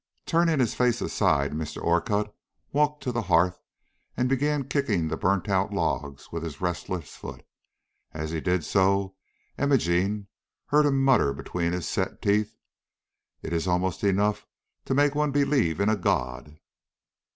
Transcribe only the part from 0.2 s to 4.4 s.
Turning his face aside, Mr. Orcutt walked to the hearth and